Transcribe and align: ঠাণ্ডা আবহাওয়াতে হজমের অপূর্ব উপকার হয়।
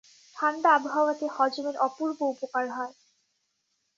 ঠাণ্ডা 0.35 0.69
আবহাওয়াতে 0.73 1.25
হজমের 1.35 1.75
অপূর্ব 1.87 2.19
উপকার 2.33 2.65
হয়। 2.69 2.93